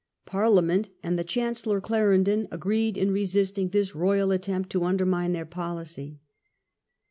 Par 0.25 0.45
liament 0.47 0.89
and 1.03 1.19
the 1.19 1.23
Chancellor 1.23 1.79
Clarendon 1.79 2.47
agreed 2.49 2.97
in 2.97 3.11
resisting 3.11 3.69
this 3.69 3.93
royal 3.95 4.31
attempt 4.31 4.71
to 4.71 4.83
undermine 4.83 5.31
their 5.31 5.45
policy. 5.45 6.17